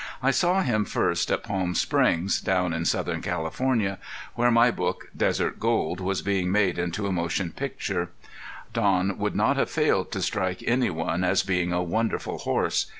I 0.19 0.31
saw 0.31 0.63
him 0.63 0.83
first 0.83 1.29
at 1.29 1.43
Palm 1.43 1.75
Springs, 1.75 2.41
down 2.41 2.73
in 2.73 2.85
southern 2.85 3.21
California, 3.21 3.99
where 4.33 4.49
my 4.49 4.71
book 4.71 5.09
Desert 5.15 5.59
Gold 5.59 5.99
was 5.99 6.23
being 6.23 6.51
made 6.51 6.79
into 6.79 7.05
a 7.05 7.11
motion 7.11 7.51
picture. 7.51 8.09
Don 8.73 9.19
would 9.19 9.35
not 9.35 9.57
have 9.57 9.69
failed 9.69 10.11
to 10.13 10.23
strike 10.23 10.63
any 10.65 10.89
one 10.89 11.23
as 11.23 11.43
being 11.43 11.71
a 11.71 11.83
wonderful 11.83 12.39
horse. 12.39 12.87